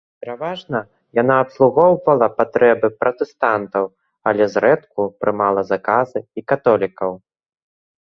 [0.21, 0.79] Пераважна
[1.21, 3.85] яна абслугоўвала патрэбы пратэстантаў,
[4.33, 7.11] але зрэдку прымала заказы і католікаў.